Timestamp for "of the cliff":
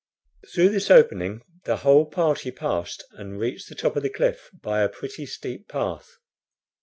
3.95-4.49